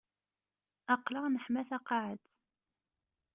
Aql-aɣ 0.93 1.25
neḥma 1.27 1.61
taqaɛet. 1.69 2.23